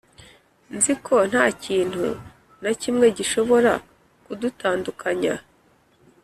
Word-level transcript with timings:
nzi 0.75 0.93
ko 1.05 1.15
nta 1.29 1.45
kintu 1.63 2.05
na 2.63 2.71
kimwe 2.81 3.05
gishobora 3.17 3.71
kudutandukanya." 4.25 5.33